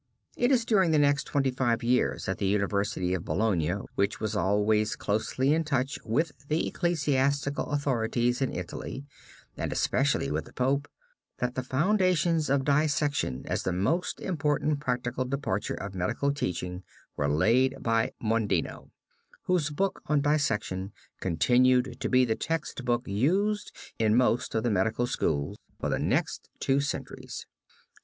It 0.35 0.51
is 0.51 0.65
during 0.65 0.89
the 0.89 0.97
next 0.97 1.25
twenty 1.25 1.51
five 1.51 1.83
years 1.83 2.27
at 2.27 2.39
the 2.39 2.47
University 2.47 3.13
of 3.13 3.23
Bologna, 3.23 3.73
which 3.93 4.19
was 4.19 4.35
always 4.35 4.95
closely 4.95 5.53
in 5.53 5.63
touch 5.63 5.99
with 6.03 6.31
the 6.47 6.67
ecclesiastical 6.67 7.67
authorities 7.67 8.41
in 8.41 8.51
Italy 8.51 9.05
and 9.55 9.71
especially 9.71 10.31
with 10.31 10.45
the 10.45 10.53
Pope, 10.53 10.87
that 11.37 11.53
the 11.53 11.61
foundations 11.61 12.49
of 12.49 12.65
dissection, 12.65 13.43
as 13.45 13.61
the 13.61 13.71
most 13.71 14.19
important 14.19 14.79
practical 14.79 15.23
department 15.23 15.79
of 15.79 15.93
medical 15.93 16.33
teaching, 16.33 16.81
were 17.15 17.29
laid 17.29 17.75
by 17.79 18.11
Mondino, 18.19 18.89
whose 19.43 19.69
book 19.69 20.01
on 20.07 20.19
dissection 20.19 20.93
continued 21.19 21.97
to 21.99 22.09
be 22.09 22.25
the 22.25 22.33
text 22.35 22.83
book 22.85 23.07
used 23.07 23.71
in 23.99 24.15
most 24.17 24.55
of 24.55 24.63
the 24.63 24.71
medical 24.71 25.05
schools 25.05 25.59
for 25.79 25.89
the 25.89 25.99
next 25.99 26.49
two 26.59 26.79
centuries. 26.79 27.45